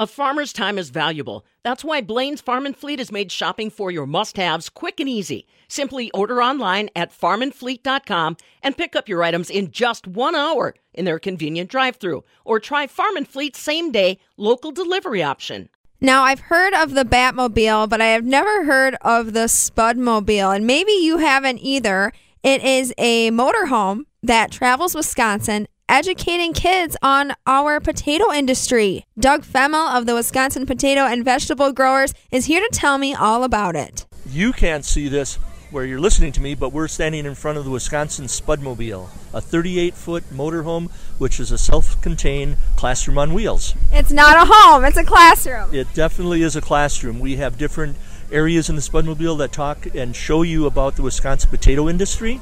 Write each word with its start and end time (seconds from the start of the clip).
A 0.00 0.06
farmer's 0.06 0.52
time 0.52 0.78
is 0.78 0.90
valuable. 0.90 1.44
That's 1.64 1.82
why 1.82 2.02
Blain's 2.02 2.40
Farm 2.40 2.66
and 2.66 2.76
Fleet 2.76 3.00
has 3.00 3.10
made 3.10 3.32
shopping 3.32 3.68
for 3.68 3.90
your 3.90 4.06
must 4.06 4.36
haves 4.36 4.68
quick 4.68 5.00
and 5.00 5.08
easy. 5.08 5.44
Simply 5.66 6.08
order 6.12 6.40
online 6.40 6.88
at 6.94 7.10
farmandfleet.com 7.10 8.36
and 8.62 8.76
pick 8.76 8.94
up 8.94 9.08
your 9.08 9.24
items 9.24 9.50
in 9.50 9.72
just 9.72 10.06
one 10.06 10.36
hour 10.36 10.76
in 10.94 11.04
their 11.04 11.18
convenient 11.18 11.68
drive 11.68 11.96
through. 11.96 12.22
Or 12.44 12.60
try 12.60 12.86
Farm 12.86 13.16
and 13.16 13.26
Fleet's 13.26 13.58
same 13.58 13.90
day 13.90 14.20
local 14.36 14.70
delivery 14.70 15.20
option. 15.20 15.68
Now, 16.00 16.22
I've 16.22 16.42
heard 16.42 16.74
of 16.74 16.94
the 16.94 17.04
Batmobile, 17.04 17.88
but 17.88 18.00
I 18.00 18.06
have 18.06 18.24
never 18.24 18.66
heard 18.66 18.94
of 19.00 19.32
the 19.32 19.46
Spudmobile, 19.48 20.54
and 20.54 20.64
maybe 20.64 20.92
you 20.92 21.18
haven't 21.18 21.58
either. 21.58 22.12
It 22.44 22.62
is 22.62 22.94
a 22.98 23.32
motorhome 23.32 24.02
that 24.22 24.52
travels 24.52 24.94
Wisconsin 24.94 25.66
educating 25.88 26.52
kids 26.52 26.96
on 27.02 27.32
our 27.46 27.80
potato 27.80 28.32
industry. 28.32 29.06
Doug 29.18 29.42
Femmel 29.42 29.96
of 29.96 30.06
the 30.06 30.14
Wisconsin 30.14 30.66
Potato 30.66 31.00
and 31.00 31.24
Vegetable 31.24 31.72
Growers 31.72 32.12
is 32.30 32.44
here 32.44 32.60
to 32.60 32.68
tell 32.72 32.98
me 32.98 33.14
all 33.14 33.42
about 33.42 33.74
it. 33.74 34.06
You 34.28 34.52
can't 34.52 34.84
see 34.84 35.08
this 35.08 35.36
where 35.70 35.84
you're 35.84 36.00
listening 36.00 36.32
to 36.32 36.40
me, 36.40 36.54
but 36.54 36.72
we're 36.72 36.88
standing 36.88 37.26
in 37.26 37.34
front 37.34 37.58
of 37.58 37.64
the 37.64 37.70
Wisconsin 37.70 38.26
Spudmobile, 38.26 39.08
a 39.32 39.40
38 39.40 39.94
foot 39.94 40.24
motorhome 40.30 40.90
which 41.18 41.40
is 41.40 41.50
a 41.50 41.58
self 41.58 42.00
contained 42.02 42.56
classroom 42.76 43.18
on 43.18 43.32
wheels. 43.32 43.74
It's 43.90 44.12
not 44.12 44.36
a 44.36 44.50
home, 44.50 44.84
it's 44.84 44.96
a 44.96 45.04
classroom. 45.04 45.74
It 45.74 45.92
definitely 45.94 46.42
is 46.42 46.54
a 46.56 46.60
classroom. 46.60 47.18
We 47.18 47.36
have 47.36 47.58
different 47.58 47.96
areas 48.30 48.68
in 48.68 48.76
the 48.76 48.82
Spudmobile 48.82 49.38
that 49.38 49.52
talk 49.52 49.86
and 49.94 50.14
show 50.14 50.42
you 50.42 50.66
about 50.66 50.96
the 50.96 51.02
Wisconsin 51.02 51.50
potato 51.50 51.88
industry 51.88 52.40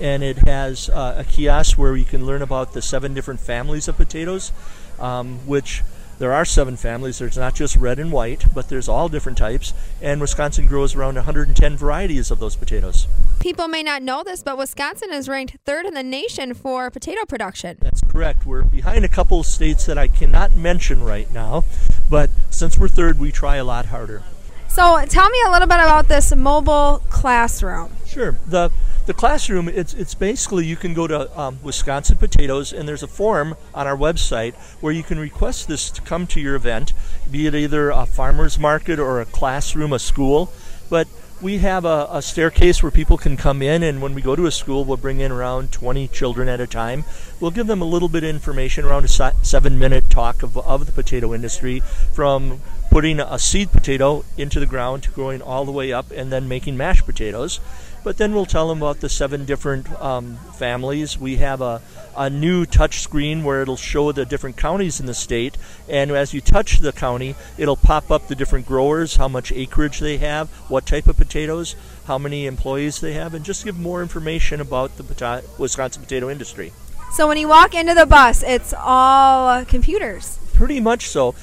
and 0.00 0.22
it 0.22 0.38
has 0.38 0.88
uh, 0.90 1.16
a 1.18 1.24
kiosk 1.24 1.78
where 1.78 1.96
you 1.96 2.04
can 2.04 2.26
learn 2.26 2.42
about 2.42 2.72
the 2.72 2.82
seven 2.82 3.14
different 3.14 3.40
families 3.40 3.88
of 3.88 3.96
potatoes, 3.96 4.52
um, 4.98 5.38
which 5.46 5.82
there 6.18 6.32
are 6.32 6.44
seven 6.44 6.76
families. 6.76 7.18
There's 7.18 7.36
not 7.36 7.54
just 7.54 7.76
red 7.76 7.98
and 7.98 8.10
white, 8.10 8.46
but 8.52 8.68
there's 8.68 8.88
all 8.88 9.08
different 9.08 9.38
types, 9.38 9.72
and 10.02 10.20
Wisconsin 10.20 10.66
grows 10.66 10.94
around 10.94 11.14
110 11.14 11.76
varieties 11.76 12.30
of 12.30 12.40
those 12.40 12.56
potatoes. 12.56 13.06
People 13.38 13.68
may 13.68 13.84
not 13.84 14.02
know 14.02 14.24
this, 14.24 14.42
but 14.42 14.58
Wisconsin 14.58 15.12
is 15.12 15.28
ranked 15.28 15.56
third 15.64 15.86
in 15.86 15.94
the 15.94 16.02
nation 16.02 16.54
for 16.54 16.90
potato 16.90 17.24
production. 17.24 17.78
That's 17.80 18.00
correct. 18.00 18.44
We're 18.44 18.62
behind 18.62 19.04
a 19.04 19.08
couple 19.08 19.40
of 19.40 19.46
states 19.46 19.86
that 19.86 19.96
I 19.96 20.08
cannot 20.08 20.56
mention 20.56 21.04
right 21.04 21.32
now, 21.32 21.62
but 22.10 22.30
since 22.50 22.76
we're 22.76 22.88
third, 22.88 23.20
we 23.20 23.30
try 23.30 23.56
a 23.56 23.64
lot 23.64 23.86
harder. 23.86 24.24
So, 24.66 25.04
tell 25.08 25.30
me 25.30 25.38
a 25.46 25.50
little 25.50 25.68
bit 25.68 25.78
about 25.78 26.08
this 26.08 26.34
mobile 26.34 27.02
classroom. 27.08 27.90
Sure. 28.06 28.38
The 28.46 28.70
the 29.08 29.14
classroom 29.14 29.70
it's 29.70 29.94
it's 29.94 30.14
basically 30.14 30.66
you 30.66 30.76
can 30.76 30.92
go 30.92 31.06
to 31.06 31.40
um, 31.40 31.58
Wisconsin 31.62 32.16
Potatoes 32.16 32.74
and 32.74 32.86
there's 32.86 33.02
a 33.02 33.08
form 33.08 33.56
on 33.74 33.86
our 33.86 33.96
website 33.96 34.54
where 34.82 34.92
you 34.92 35.02
can 35.02 35.18
request 35.18 35.66
this 35.66 35.88
to 35.88 36.02
come 36.02 36.26
to 36.26 36.38
your 36.38 36.54
event, 36.54 36.92
be 37.30 37.46
it 37.46 37.54
either 37.54 37.88
a 37.88 38.04
farmers 38.04 38.58
market 38.58 38.98
or 38.98 39.22
a 39.22 39.24
classroom, 39.24 39.94
a 39.94 39.98
school. 39.98 40.52
But 40.90 41.08
we 41.40 41.58
have 41.58 41.86
a, 41.86 42.06
a, 42.10 42.20
staircase 42.20 42.82
where 42.82 42.92
people 42.92 43.16
can 43.16 43.36
come 43.36 43.62
in, 43.62 43.82
and 43.82 44.02
when 44.02 44.12
we 44.12 44.20
go 44.20 44.36
to 44.36 44.46
a 44.46 44.50
school, 44.50 44.84
we'll 44.84 44.96
bring 44.96 45.20
in 45.20 45.30
around 45.30 45.72
20 45.72 46.08
children 46.08 46.48
at 46.48 46.60
a 46.60 46.66
time. 46.66 47.04
We'll 47.40 47.52
give 47.52 47.68
them 47.68 47.80
a 47.80 47.86
little 47.86 48.08
bit 48.08 48.24
of 48.24 48.30
information 48.30 48.84
around 48.84 49.04
a 49.04 49.08
seven 49.08 49.78
minute 49.78 50.10
talk 50.10 50.42
of, 50.42 50.58
of 50.58 50.84
the 50.84 50.92
potato 50.92 51.32
industry 51.32 51.80
from 52.12 52.60
putting 52.90 53.20
a 53.20 53.38
seed 53.38 53.70
potato 53.70 54.24
into 54.36 54.58
the 54.58 54.66
ground 54.66 55.04
to 55.04 55.10
growing 55.10 55.40
all 55.40 55.64
the 55.64 55.72
way 55.72 55.92
up 55.92 56.10
and 56.10 56.32
then 56.32 56.48
making 56.48 56.76
mashed 56.76 57.06
potatoes. 57.06 57.60
But 58.04 58.16
then 58.16 58.32
we'll 58.34 58.46
tell 58.46 58.68
them 58.68 58.78
about 58.78 59.00
the 59.00 59.08
seven 59.08 59.44
different 59.44 59.90
um, 60.00 60.36
families. 60.56 61.18
We 61.18 61.36
have 61.36 61.60
a, 61.60 61.82
a 62.16 62.30
new 62.30 62.64
touch 62.64 63.00
screen 63.00 63.44
where 63.44 63.60
it'll 63.60 63.76
show 63.76 64.12
the 64.12 64.24
different 64.24 64.56
counties 64.56 65.00
in 65.00 65.06
the 65.06 65.14
state. 65.14 65.58
And 65.88 66.10
as 66.12 66.32
you 66.32 66.40
touch 66.40 66.78
the 66.78 66.92
county, 66.92 67.34
it'll 67.58 67.76
pop 67.76 68.10
up 68.10 68.28
the 68.28 68.34
different 68.34 68.66
growers, 68.66 69.16
how 69.16 69.28
much 69.28 69.52
acreage 69.52 69.98
they 69.98 70.18
have, 70.18 70.48
what 70.68 70.86
type 70.86 71.06
of 71.06 71.16
potatoes, 71.16 71.76
how 72.06 72.18
many 72.18 72.46
employees 72.46 73.00
they 73.00 73.12
have, 73.12 73.34
and 73.34 73.44
just 73.44 73.64
give 73.64 73.78
more 73.78 74.00
information 74.00 74.60
about 74.60 74.96
the 74.96 75.02
pota- 75.02 75.44
Wisconsin 75.58 76.02
potato 76.02 76.30
industry. 76.30 76.72
So 77.12 77.26
when 77.26 77.36
you 77.36 77.48
walk 77.48 77.74
into 77.74 77.94
the 77.94 78.06
bus, 78.06 78.42
it's 78.42 78.72
all 78.72 79.48
uh, 79.48 79.64
computers. 79.64 80.38
Pretty 80.54 80.80
much 80.80 81.08
so, 81.08 81.34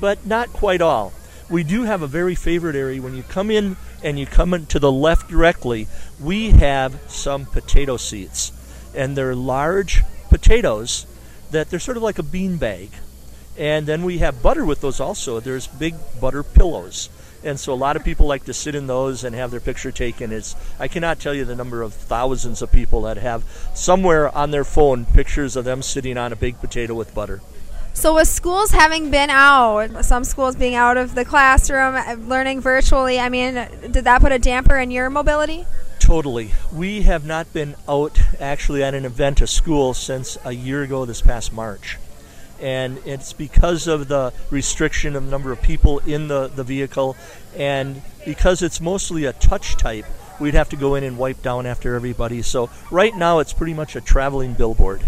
but 0.00 0.26
not 0.26 0.52
quite 0.52 0.80
all. 0.80 1.12
We 1.48 1.62
do 1.64 1.82
have 1.82 2.02
a 2.02 2.06
very 2.06 2.34
favorite 2.34 2.76
area 2.76 3.02
when 3.02 3.16
you 3.16 3.22
come 3.24 3.50
in 3.50 3.76
and 4.02 4.18
you 4.18 4.26
come 4.26 4.54
in 4.54 4.66
to 4.66 4.78
the 4.78 4.92
left 4.92 5.28
directly, 5.28 5.86
we 6.20 6.50
have 6.50 6.98
some 7.08 7.46
potato 7.46 7.96
seeds. 7.96 8.52
And 8.94 9.16
they're 9.16 9.34
large 9.34 10.02
potatoes 10.28 11.06
that 11.50 11.70
they're 11.70 11.80
sort 11.80 11.96
of 11.96 12.02
like 12.02 12.18
a 12.18 12.22
bean 12.22 12.56
bag. 12.56 12.90
And 13.58 13.86
then 13.86 14.04
we 14.04 14.18
have 14.18 14.42
butter 14.42 14.64
with 14.64 14.80
those 14.80 15.00
also. 15.00 15.40
There's 15.40 15.66
big 15.66 15.94
butter 16.20 16.42
pillows. 16.42 17.10
And 17.42 17.58
so 17.58 17.72
a 17.72 17.74
lot 17.74 17.96
of 17.96 18.04
people 18.04 18.26
like 18.26 18.44
to 18.44 18.54
sit 18.54 18.74
in 18.74 18.86
those 18.86 19.24
and 19.24 19.34
have 19.34 19.50
their 19.50 19.60
picture 19.60 19.90
taken. 19.90 20.30
It's 20.30 20.54
I 20.78 20.88
cannot 20.88 21.20
tell 21.20 21.34
you 21.34 21.44
the 21.44 21.56
number 21.56 21.82
of 21.82 21.94
thousands 21.94 22.60
of 22.60 22.70
people 22.70 23.02
that 23.02 23.16
have 23.16 23.44
somewhere 23.74 24.34
on 24.34 24.50
their 24.50 24.64
phone 24.64 25.06
pictures 25.06 25.56
of 25.56 25.64
them 25.64 25.82
sitting 25.82 26.18
on 26.18 26.32
a 26.32 26.36
big 26.36 26.60
potato 26.60 26.94
with 26.94 27.14
butter. 27.14 27.40
So, 27.92 28.14
with 28.14 28.28
schools 28.28 28.70
having 28.70 29.10
been 29.10 29.30
out, 29.30 30.04
some 30.04 30.24
schools 30.24 30.56
being 30.56 30.74
out 30.74 30.96
of 30.96 31.14
the 31.14 31.24
classroom, 31.24 31.96
uh, 31.96 32.14
learning 32.14 32.60
virtually, 32.60 33.18
I 33.18 33.28
mean, 33.28 33.54
did 33.90 34.04
that 34.04 34.20
put 34.20 34.32
a 34.32 34.38
damper 34.38 34.78
in 34.78 34.90
your 34.90 35.10
mobility? 35.10 35.66
Totally. 35.98 36.52
We 36.72 37.02
have 37.02 37.26
not 37.26 37.52
been 37.52 37.74
out 37.88 38.18
actually 38.40 38.82
at 38.82 38.94
an 38.94 39.04
event, 39.04 39.40
a 39.40 39.46
school, 39.46 39.92
since 39.92 40.38
a 40.44 40.52
year 40.52 40.82
ago 40.82 41.04
this 41.04 41.20
past 41.20 41.52
March. 41.52 41.98
And 42.60 42.98
it's 43.04 43.32
because 43.32 43.86
of 43.86 44.08
the 44.08 44.32
restriction 44.50 45.16
of 45.16 45.24
number 45.24 45.50
of 45.50 45.60
people 45.60 45.98
in 46.00 46.28
the, 46.28 46.48
the 46.48 46.64
vehicle, 46.64 47.16
and 47.56 48.02
because 48.24 48.62
it's 48.62 48.80
mostly 48.80 49.24
a 49.24 49.32
touch 49.32 49.76
type, 49.76 50.04
we'd 50.38 50.54
have 50.54 50.68
to 50.70 50.76
go 50.76 50.94
in 50.94 51.04
and 51.04 51.18
wipe 51.18 51.42
down 51.42 51.66
after 51.66 51.94
everybody. 51.94 52.42
So, 52.42 52.70
right 52.90 53.14
now, 53.14 53.40
it's 53.40 53.52
pretty 53.52 53.74
much 53.74 53.96
a 53.96 54.00
traveling 54.00 54.54
billboard. 54.54 55.02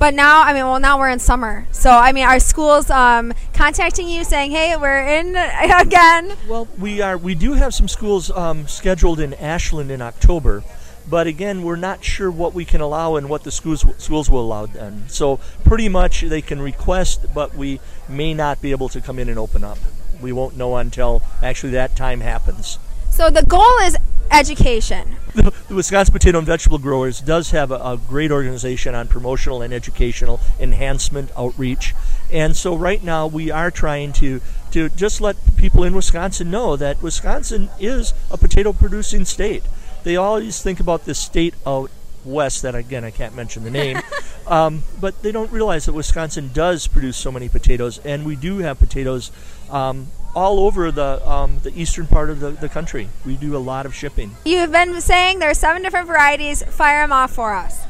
But 0.00 0.14
now, 0.14 0.40
I 0.40 0.54
mean, 0.54 0.64
well, 0.64 0.80
now 0.80 0.98
we're 0.98 1.10
in 1.10 1.18
summer. 1.18 1.66
So, 1.72 1.90
I 1.90 2.12
mean, 2.12 2.24
our 2.24 2.40
schools 2.40 2.88
um, 2.88 3.34
contacting 3.52 4.08
you 4.08 4.24
saying, 4.24 4.50
"Hey, 4.50 4.74
we're 4.74 5.06
in 5.06 5.36
again"? 5.78 6.32
Well, 6.48 6.66
we 6.78 7.02
are. 7.02 7.18
We 7.18 7.34
do 7.34 7.52
have 7.52 7.74
some 7.74 7.86
schools 7.86 8.30
um, 8.30 8.66
scheduled 8.66 9.20
in 9.20 9.34
Ashland 9.34 9.90
in 9.90 10.00
October, 10.00 10.64
but 11.06 11.26
again, 11.26 11.62
we're 11.62 11.76
not 11.76 12.02
sure 12.02 12.30
what 12.30 12.54
we 12.54 12.64
can 12.64 12.80
allow 12.80 13.16
and 13.16 13.28
what 13.28 13.44
the 13.44 13.50
schools 13.50 13.84
schools 13.98 14.30
will 14.30 14.40
allow 14.40 14.64
then. 14.64 15.04
So, 15.08 15.38
pretty 15.64 15.90
much, 15.90 16.22
they 16.22 16.40
can 16.40 16.62
request, 16.62 17.26
but 17.34 17.54
we 17.54 17.78
may 18.08 18.32
not 18.32 18.62
be 18.62 18.70
able 18.70 18.88
to 18.88 19.02
come 19.02 19.18
in 19.18 19.28
and 19.28 19.38
open 19.38 19.62
up. 19.62 19.76
We 20.18 20.32
won't 20.32 20.56
know 20.56 20.76
until 20.76 21.20
actually 21.42 21.72
that 21.72 21.94
time 21.94 22.20
happens. 22.22 22.78
So 23.20 23.28
the 23.28 23.42
goal 23.42 23.78
is 23.82 23.98
education. 24.30 25.14
The, 25.34 25.52
the, 25.68 25.74
Wisconsin 25.74 26.10
Potato 26.10 26.38
and 26.38 26.46
Vegetable 26.46 26.78
Growers 26.78 27.20
does 27.20 27.50
have 27.50 27.70
a, 27.70 27.74
a, 27.74 28.00
great 28.08 28.30
organization 28.30 28.94
on 28.94 29.08
promotional 29.08 29.60
and 29.60 29.74
educational 29.74 30.40
enhancement 30.58 31.30
outreach. 31.36 31.94
And 32.32 32.56
so 32.56 32.74
right 32.74 33.04
now 33.04 33.26
we 33.26 33.50
are 33.50 33.70
trying 33.70 34.14
to, 34.14 34.40
to 34.70 34.88
just 34.88 35.20
let 35.20 35.36
people 35.58 35.84
in 35.84 35.92
Wisconsin 35.92 36.50
know 36.50 36.76
that 36.76 37.02
Wisconsin 37.02 37.68
is 37.78 38.14
a 38.30 38.38
potato 38.38 38.72
producing 38.72 39.26
state. 39.26 39.64
They 40.02 40.16
always 40.16 40.62
think 40.62 40.80
about 40.80 41.04
this 41.04 41.18
state 41.18 41.52
out 41.66 41.90
west 42.24 42.62
that 42.62 42.74
again 42.74 43.04
I 43.04 43.10
can't 43.10 43.34
mention 43.36 43.64
the 43.64 43.70
name, 43.70 43.98
um, 44.46 44.82
but 44.98 45.22
they 45.22 45.30
don't 45.30 45.52
realize 45.52 45.84
that 45.84 45.92
Wisconsin 45.92 46.52
does 46.54 46.86
produce 46.86 47.18
so 47.18 47.30
many 47.30 47.50
potatoes, 47.50 47.98
and 47.98 48.24
we 48.24 48.34
do 48.34 48.58
have 48.58 48.78
potatoes 48.78 49.30
um, 49.68 50.08
all 50.34 50.60
over 50.60 50.90
the 50.92 51.26
um, 51.28 51.58
the 51.62 51.72
eastern 51.78 52.06
part 52.06 52.30
of 52.30 52.40
the, 52.40 52.50
the 52.50 52.68
country. 52.68 53.08
We 53.26 53.36
do 53.36 53.56
a 53.56 53.58
lot 53.58 53.86
of 53.86 53.94
shipping. 53.94 54.36
You've 54.44 54.72
been 54.72 55.00
saying 55.00 55.38
there 55.38 55.50
are 55.50 55.54
seven 55.54 55.82
different 55.82 56.06
varieties. 56.06 56.62
Fire 56.62 57.02
them 57.02 57.12
off 57.12 57.32
for 57.32 57.54
us. 57.54 57.82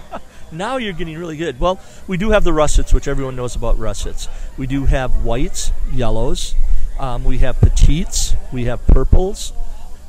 now 0.52 0.76
you're 0.76 0.92
getting 0.92 1.18
really 1.18 1.36
good. 1.36 1.60
Well, 1.60 1.80
we 2.06 2.16
do 2.16 2.30
have 2.30 2.44
the 2.44 2.52
russets, 2.52 2.92
which 2.92 3.08
everyone 3.08 3.36
knows 3.36 3.56
about 3.56 3.78
russets. 3.78 4.28
We 4.56 4.66
do 4.66 4.86
have 4.86 5.24
whites, 5.24 5.72
yellows. 5.92 6.54
Um, 6.98 7.24
we 7.24 7.38
have 7.38 7.60
petites. 7.60 8.34
We 8.52 8.64
have 8.64 8.84
purples. 8.86 9.52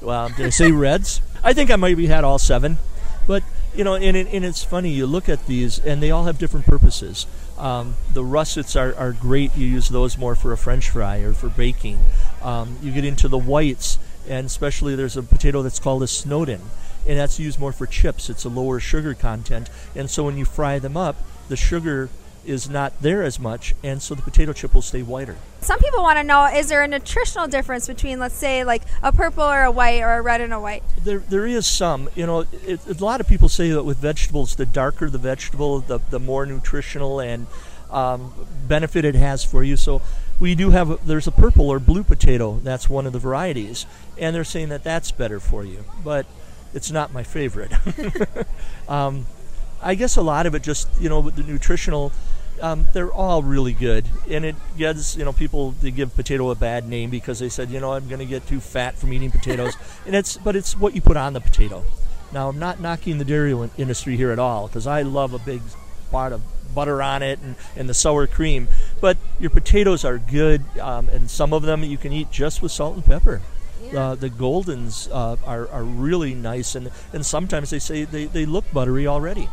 Um, 0.06 0.34
did 0.34 0.46
I 0.46 0.50
say 0.50 0.72
reds? 0.72 1.22
I 1.44 1.54
think 1.54 1.72
I 1.72 1.76
maybe 1.76 2.08
had 2.08 2.24
all 2.24 2.40
seven. 2.40 2.78
But 3.28 3.44
you 3.80 3.86
know, 3.86 3.96
and, 3.96 4.18
and 4.18 4.44
it's 4.44 4.62
funny. 4.62 4.90
You 4.90 5.08
look 5.08 5.30
at 5.30 5.46
these, 5.48 5.80
and 5.80 6.04
they 6.04 6.12
all 6.12 6.26
have 6.26 6.38
different 6.38 6.66
purposes. 6.66 7.26
Um, 7.58 7.96
the 8.14 8.26
russets 8.26 8.76
are, 8.76 8.94
are 8.96 9.14
great. 9.14 9.56
You 9.56 9.66
use 9.66 9.88
those 9.88 10.18
more 10.18 10.36
for 10.36 10.52
a 10.52 10.58
French 10.58 10.90
fry 10.90 11.20
or 11.20 11.32
for 11.32 11.48
baking. 11.48 11.98
Um, 12.42 12.76
you 12.84 12.92
get 12.92 13.06
into 13.06 13.30
the 13.30 13.38
whites, 13.38 13.98
and 14.28 14.46
especially 14.46 14.98
there's 14.98 15.16
a 15.16 15.24
potato 15.24 15.62
that's 15.62 15.80
called 15.80 16.04
a 16.04 16.08
Snowden, 16.08 16.60
and 17.08 17.18
that's 17.18 17.40
used 17.40 17.58
more 17.58 17.72
for 17.72 17.86
chips. 17.86 18.30
It's 18.30 18.44
a 18.44 18.50
lower 18.50 18.82
sugar 18.82 19.14
content, 19.14 19.70
and 19.96 20.10
so 20.10 20.26
when 20.26 20.38
you 20.38 20.44
fry 20.44 20.78
them 20.80 20.98
up, 20.98 21.16
the 21.48 21.56
sugar 21.56 22.10
is 22.46 22.70
not 22.70 23.02
there 23.02 23.24
as 23.24 23.40
much, 23.40 23.74
and 23.84 24.02
so 24.02 24.16
the 24.16 24.22
potato 24.22 24.54
chip 24.54 24.74
will 24.74 24.82
stay 24.82 25.02
whiter. 25.02 25.38
Some 25.62 25.80
people 25.80 26.02
want 26.02 26.18
to 26.18 26.24
know 26.24 26.46
is 26.46 26.70
there 26.70 26.82
a 26.84 26.88
nutritional 26.88 27.48
difference 27.48 27.88
between, 27.88 28.20
let's 28.20 28.36
say, 28.36 28.64
like 28.64 28.84
a 29.04 29.12
purple 29.12 29.44
or 29.44 29.64
a 29.64 29.72
white 29.72 30.02
or 30.02 30.14
a 30.14 30.22
red 30.22 30.42
and 30.42 30.54
a 30.54 30.60
white? 30.60 30.84
There, 31.04 31.20
there 31.20 31.46
is 31.46 31.68
some. 31.68 32.10
You 32.16 32.26
know, 32.26 32.46
it, 32.66 32.86
a 32.88 33.04
lot 33.04 33.20
of 33.20 33.28
people 33.28 33.50
say 33.50 33.70
that 33.72 33.84
with 33.84 33.98
vegetables, 33.98 34.56
the 34.56 34.66
darker 34.66 35.10
the 35.10 35.18
vegetable, 35.18 35.80
the, 35.80 36.00
the 36.10 36.20
more 36.20 36.46
nutritional 36.46 37.20
and 37.20 37.48
um, 37.92 38.34
benefit 38.68 39.06
it 39.06 39.16
has 39.16 39.44
for 39.44 39.64
you. 39.64 39.76
So 39.76 40.02
we 40.40 40.56
do 40.56 40.70
have 40.72 40.92
a, 40.92 41.00
there's 41.06 41.28
a 41.28 41.32
purple 41.32 41.70
or 41.70 41.80
blue 41.80 42.04
potato. 42.04 42.60
That's 42.64 42.90
one 42.90 43.06
of 43.06 43.14
the 43.14 43.20
varieties, 43.20 43.86
and 44.18 44.36
they're 44.36 44.44
saying 44.44 44.70
that 44.70 44.84
that's 44.84 45.12
better 45.12 45.40
for 45.40 45.66
you. 45.66 45.84
But 46.04 46.26
it's 46.74 46.92
not 46.92 47.14
my 47.14 47.24
favorite. 47.24 47.74
um, 48.88 49.26
I 49.82 49.96
guess 49.96 50.16
a 50.18 50.22
lot 50.22 50.46
of 50.46 50.56
it 50.56 50.64
just 50.64 50.88
you 51.00 51.10
know 51.10 51.20
with 51.20 51.36
the 51.36 51.44
nutritional. 51.44 52.12
Um, 52.62 52.88
they're 52.94 53.12
all 53.12 53.42
really 53.42 53.72
good, 53.72 54.06
and 54.30 54.44
it 54.44 54.56
gets 54.78 55.16
you 55.16 55.24
know 55.24 55.32
people 55.32 55.72
they 55.72 55.92
give 55.92 56.14
potato 56.16 56.50
a 56.50 56.56
bad 56.56 56.90
name 56.90 57.10
because 57.10 57.40
they 57.40 57.48
said 57.48 57.70
you 57.70 57.80
know 57.80 57.94
I'm 57.94 58.08
going 58.10 58.20
to 58.20 58.26
get 58.26 58.46
too 58.48 58.60
fat 58.60 58.98
from 58.98 59.14
eating 59.14 59.32
potatoes, 59.32 59.76
and 60.06 60.16
it's 60.16 60.38
but 60.38 60.56
it's 60.56 60.76
what 60.76 60.94
you 60.94 61.02
put 61.02 61.16
on 61.16 61.34
the 61.34 61.40
potato. 61.40 61.86
Now 62.34 62.50
I'm 62.50 62.60
not 62.60 62.80
knocking 62.80 63.18
the 63.18 63.26
dairy 63.26 63.54
industry 63.78 64.18
here 64.18 64.32
at 64.32 64.40
all 64.40 64.68
because 64.68 64.88
I 64.88 65.04
love 65.04 65.34
a 65.34 65.40
big 65.40 65.62
part 66.12 66.34
of 66.34 66.42
butter 66.76 67.02
on 67.02 67.24
it 67.24 67.40
and, 67.40 67.56
and 67.76 67.90
the 67.90 67.94
sour 67.94 68.28
cream, 68.28 68.68
but 69.02 69.18
your 69.40 69.50
potatoes 69.50 70.06
are 70.06 70.18
good, 70.18 70.64
um, 70.80 71.10
and 71.10 71.30
some 71.30 71.54
of 71.54 71.64
them 71.64 71.84
you 71.84 71.98
can 71.98 72.12
eat 72.12 72.30
just 72.32 72.62
with 72.62 72.72
salt 72.72 72.96
and 72.96 73.06
pepper. 73.06 73.42
Uh, 73.96 74.14
the 74.14 74.30
Goldens 74.30 75.10
uh, 75.12 75.38
are, 75.46 75.68
are 75.70 75.84
really 75.84 76.36
nice, 76.36 76.76
and, 76.76 76.92
and 77.12 77.26
sometimes 77.26 77.72
they 77.72 77.80
say 77.80 78.04
they, 78.04 78.26
they 78.26 78.46
look 78.46 78.72
buttery 78.72 79.08
already. 79.08 79.50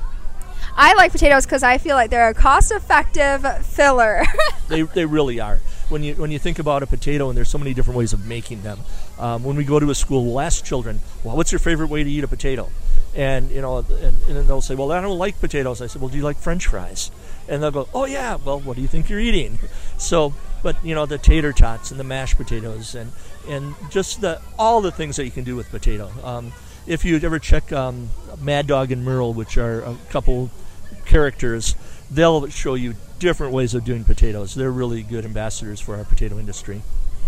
I 0.79 0.93
like 0.95 1.11
potatoes 1.11 1.47
because 1.47 1.63
I 1.63 1.79
feel 1.79 1.97
like 1.97 2.11
they're 2.11 2.29
a 2.29 2.35
cost-effective 2.35 3.65
filler. 3.65 4.25
they, 4.69 4.83
they 4.83 5.07
really 5.07 5.41
are. 5.41 5.61
When 5.89 6.03
you 6.03 6.17
when 6.17 6.33
you 6.33 6.39
think 6.39 6.59
about 6.59 6.83
a 6.83 6.87
potato, 6.87 7.29
and 7.29 7.37
there's 7.37 7.49
so 7.49 7.59
many 7.59 7.73
different 7.73 7.97
ways 7.97 8.13
of 8.13 8.27
making 8.27 8.63
them. 8.63 8.81
Um, 9.19 9.45
when 9.45 9.57
we 9.57 9.65
go 9.65 9.79
to 9.79 9.89
a 9.91 9.95
school, 9.95 10.25
we'll 10.25 10.41
ask 10.41 10.65
children, 10.65 11.01
"Well, 11.23 11.37
what's 11.37 11.53
your 11.53 11.61
favorite 11.61 11.91
way 11.91 12.03
to 12.03 12.11
eat 12.11 12.25
a 12.25 12.29
potato?" 12.29 12.71
And 13.15 13.51
you 13.53 13.63
know, 13.63 13.79
and, 13.79 14.21
and 14.29 14.49
they'll 14.49 14.61
say, 14.61 14.75
"Well, 14.75 14.91
I 14.91 15.01
don't 15.01 15.17
like 15.17 15.39
potatoes." 15.41 15.81
I 15.81 15.87
said, 15.87 16.03
"Well, 16.03 16.09
do 16.09 16.19
you 16.19 16.25
like 16.25 16.39
French 16.39 16.67
fries?" 16.67 17.13
And 17.49 17.63
they'll 17.63 17.71
go, 17.71 17.89
"Oh 17.95 18.05
yeah, 18.05 18.37
well, 18.45 18.59
what 18.59 18.75
do 18.75 18.83
you 18.83 18.89
think 18.89 19.09
you're 19.09 19.21
eating?" 19.21 19.59
So, 19.99 20.35
but 20.63 20.77
you 20.85 20.95
know, 20.95 21.07
the 21.07 21.17
tater 21.17 21.55
tots 21.55 21.91
and 21.91 21.99
the 21.99 22.05
mashed 22.05 22.37
potatoes, 22.37 22.95
and 22.95 23.13
and 23.49 23.75
just 23.89 24.21
the 24.21 24.43
all 24.59 24.83
the 24.83 24.93
things 24.93 25.17
that 25.17 25.25
you 25.25 25.31
can 25.31 25.45
do 25.45 25.57
with 25.57 25.71
potato. 25.71 26.11
Um, 26.23 26.53
if 26.87 27.05
you 27.05 27.17
ever 27.17 27.39
check 27.39 27.73
um, 27.73 28.11
Mad 28.41 28.67
Dog 28.67 28.93
and 28.93 29.05
Merrill, 29.05 29.33
which 29.33 29.57
are 29.57 29.81
a 29.81 29.97
couple 30.11 30.51
characters, 31.07 31.75
they'll 32.11 32.47
show 32.49 32.75
you 32.75 32.95
different 33.19 33.53
ways 33.53 33.75
of 33.75 33.85
doing 33.85 34.05
potatoes. 34.05 34.55
They're 34.55 34.71
really 34.71 35.03
good 35.03 35.25
ambassadors 35.25 35.81
for 35.81 35.97
our 35.97 36.05
potato 36.05 36.39
industry. 36.39 36.83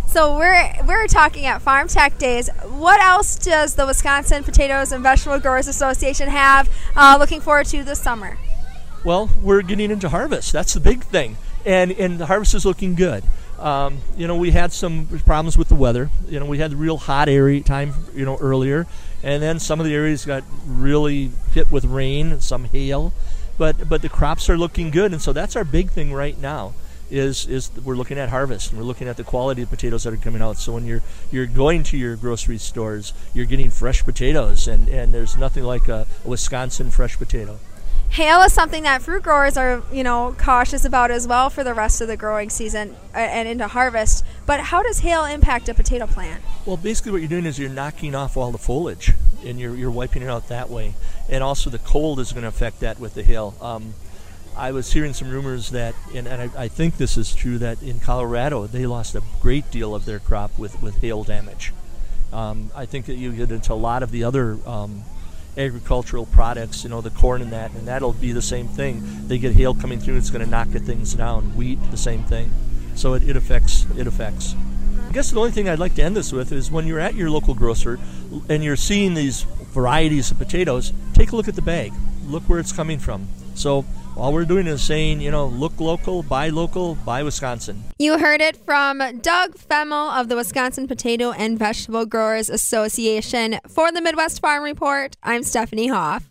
So 0.08 0.38
we're 0.38 0.72
we're 0.86 1.06
talking 1.06 1.44
at 1.44 1.60
Farm 1.60 1.86
Tech 1.86 2.18
Days. 2.18 2.48
What 2.64 2.98
else 3.00 3.36
does 3.36 3.74
the 3.74 3.84
Wisconsin 3.84 4.42
Potatoes 4.42 4.90
and 4.90 5.02
Vegetable 5.02 5.38
Growers 5.38 5.68
Association 5.68 6.28
have 6.28 6.70
uh, 6.96 7.16
looking 7.20 7.42
forward 7.42 7.66
to 7.66 7.84
this 7.84 8.00
summer? 8.00 8.38
Well, 9.04 9.30
we're 9.42 9.60
getting 9.60 9.90
into 9.90 10.08
harvest. 10.08 10.52
That's 10.52 10.72
the 10.72 10.80
big 10.80 11.04
thing, 11.04 11.36
and 11.66 11.92
and 11.92 12.18
the 12.18 12.26
harvest 12.26 12.54
is 12.54 12.64
looking 12.64 12.94
good. 12.94 13.22
Um, 13.58 13.98
you 14.16 14.26
know, 14.26 14.36
we 14.36 14.52
had 14.52 14.72
some 14.72 15.06
problems 15.26 15.58
with 15.58 15.68
the 15.68 15.74
weather. 15.74 16.08
You 16.26 16.40
know, 16.40 16.46
we 16.46 16.58
had 16.58 16.70
the 16.70 16.76
real 16.76 16.96
hot 16.96 17.28
area 17.28 17.60
time, 17.60 17.92
you 18.14 18.24
know, 18.24 18.38
earlier, 18.38 18.86
and 19.22 19.42
then 19.42 19.58
some 19.58 19.78
of 19.78 19.84
the 19.84 19.94
areas 19.94 20.24
got 20.24 20.42
really 20.66 21.32
hit 21.52 21.70
with 21.70 21.84
rain, 21.84 22.40
some 22.40 22.64
hail, 22.64 23.12
but 23.58 23.88
but 23.88 24.02
the 24.02 24.08
crops 24.08 24.48
are 24.48 24.56
looking 24.56 24.90
good, 24.90 25.12
and 25.12 25.20
so 25.20 25.32
that's 25.32 25.56
our 25.56 25.64
big 25.64 25.90
thing 25.90 26.12
right 26.12 26.38
now. 26.40 26.74
Is 27.10 27.46
is 27.46 27.70
we're 27.84 27.96
looking 27.96 28.18
at 28.18 28.28
harvest 28.28 28.70
and 28.70 28.78
we're 28.78 28.86
looking 28.86 29.08
at 29.08 29.16
the 29.16 29.24
quality 29.24 29.62
of 29.62 29.70
potatoes 29.70 30.04
that 30.04 30.12
are 30.12 30.18
coming 30.18 30.42
out. 30.42 30.58
So 30.58 30.74
when 30.74 30.84
you're 30.84 31.02
you're 31.30 31.46
going 31.46 31.82
to 31.84 31.96
your 31.96 32.16
grocery 32.16 32.58
stores, 32.58 33.14
you're 33.32 33.46
getting 33.46 33.70
fresh 33.70 34.04
potatoes, 34.04 34.68
and 34.68 34.88
and 34.88 35.12
there's 35.12 35.36
nothing 35.36 35.64
like 35.64 35.88
a, 35.88 36.06
a 36.24 36.28
Wisconsin 36.28 36.90
fresh 36.90 37.16
potato. 37.16 37.58
Hail 38.18 38.40
is 38.40 38.52
something 38.52 38.82
that 38.82 39.00
fruit 39.00 39.22
growers 39.22 39.56
are, 39.56 39.80
you 39.92 40.02
know, 40.02 40.34
cautious 40.36 40.84
about 40.84 41.12
as 41.12 41.28
well 41.28 41.50
for 41.50 41.62
the 41.62 41.72
rest 41.72 42.00
of 42.00 42.08
the 42.08 42.16
growing 42.16 42.50
season 42.50 42.96
uh, 43.14 43.18
and 43.18 43.46
into 43.46 43.68
harvest. 43.68 44.24
But 44.44 44.58
how 44.58 44.82
does 44.82 44.98
hail 44.98 45.24
impact 45.24 45.68
a 45.68 45.74
potato 45.74 46.08
plant? 46.08 46.42
Well, 46.66 46.76
basically, 46.76 47.12
what 47.12 47.18
you're 47.18 47.28
doing 47.28 47.46
is 47.46 47.60
you're 47.60 47.70
knocking 47.70 48.16
off 48.16 48.36
all 48.36 48.50
the 48.50 48.58
foliage, 48.58 49.12
and 49.46 49.60
you're 49.60 49.76
you're 49.76 49.92
wiping 49.92 50.22
it 50.22 50.28
out 50.28 50.48
that 50.48 50.68
way. 50.68 50.94
And 51.28 51.44
also, 51.44 51.70
the 51.70 51.78
cold 51.78 52.18
is 52.18 52.32
going 52.32 52.42
to 52.42 52.48
affect 52.48 52.80
that 52.80 52.98
with 52.98 53.14
the 53.14 53.22
hail. 53.22 53.54
Um, 53.60 53.94
I 54.56 54.72
was 54.72 54.92
hearing 54.92 55.12
some 55.12 55.30
rumors 55.30 55.70
that, 55.70 55.94
and, 56.12 56.26
and 56.26 56.50
I, 56.50 56.64
I, 56.64 56.66
think 56.66 56.96
this 56.96 57.16
is 57.16 57.32
true, 57.32 57.56
that 57.58 57.80
in 57.84 58.00
Colorado 58.00 58.66
they 58.66 58.84
lost 58.86 59.14
a 59.14 59.22
great 59.40 59.70
deal 59.70 59.94
of 59.94 60.06
their 60.06 60.18
crop 60.18 60.58
with 60.58 60.82
with 60.82 61.00
hail 61.02 61.22
damage. 61.22 61.72
Um, 62.32 62.72
I 62.74 62.84
think 62.84 63.06
that 63.06 63.14
you 63.14 63.30
get 63.30 63.52
into 63.52 63.72
a 63.72 63.74
lot 63.74 64.02
of 64.02 64.10
the 64.10 64.24
other 64.24 64.58
um, 64.66 65.04
agricultural 65.58 66.26
products, 66.26 66.84
you 66.84 66.90
know, 66.90 67.00
the 67.00 67.10
corn 67.10 67.42
and 67.42 67.52
that, 67.52 67.72
and 67.72 67.86
that'll 67.86 68.12
be 68.12 68.32
the 68.32 68.42
same 68.42 68.68
thing. 68.68 69.02
They 69.26 69.38
get 69.38 69.52
hail 69.52 69.74
coming 69.74 69.98
through, 69.98 70.16
it's 70.16 70.30
going 70.30 70.44
to 70.44 70.50
knock 70.50 70.68
the 70.68 70.78
things 70.78 71.14
down. 71.14 71.56
Wheat, 71.56 71.78
the 71.90 71.96
same 71.96 72.22
thing. 72.24 72.50
So 72.94 73.14
it, 73.14 73.28
it 73.28 73.36
affects. 73.36 73.86
It 73.96 74.06
affects. 74.06 74.54
I 75.08 75.12
guess 75.12 75.30
the 75.30 75.38
only 75.38 75.52
thing 75.52 75.68
I'd 75.68 75.78
like 75.78 75.94
to 75.94 76.02
end 76.02 76.16
this 76.16 76.32
with 76.32 76.52
is 76.52 76.70
when 76.70 76.86
you're 76.86 77.00
at 77.00 77.14
your 77.14 77.30
local 77.30 77.54
grocer 77.54 77.98
and 78.48 78.62
you're 78.62 78.76
seeing 78.76 79.14
these 79.14 79.42
varieties 79.72 80.30
of 80.30 80.38
potatoes, 80.38 80.92
take 81.14 81.32
a 81.32 81.36
look 81.36 81.48
at 81.48 81.54
the 81.54 81.62
bag. 81.62 81.92
Look 82.26 82.42
where 82.44 82.58
it's 82.58 82.72
coming 82.72 82.98
from. 82.98 83.26
So 83.54 83.84
all 84.18 84.32
we're 84.32 84.44
doing 84.44 84.66
is 84.66 84.82
saying, 84.82 85.20
you 85.20 85.30
know, 85.30 85.46
look 85.46 85.78
local, 85.78 86.22
buy 86.22 86.48
local, 86.48 86.96
buy 86.96 87.22
Wisconsin. 87.22 87.84
You 87.98 88.18
heard 88.18 88.40
it 88.40 88.56
from 88.56 88.98
Doug 89.20 89.54
Femmel 89.54 90.20
of 90.20 90.28
the 90.28 90.36
Wisconsin 90.36 90.88
Potato 90.88 91.30
and 91.30 91.58
Vegetable 91.58 92.04
Growers 92.04 92.50
Association. 92.50 93.58
For 93.68 93.92
the 93.92 94.02
Midwest 94.02 94.40
Farm 94.40 94.64
Report, 94.64 95.16
I'm 95.22 95.42
Stephanie 95.44 95.88
Hoff. 95.88 96.28